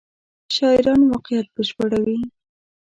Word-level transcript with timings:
شاعران 0.55 1.01
واقعیت 1.11 1.47
بشپړوي. 1.55 2.19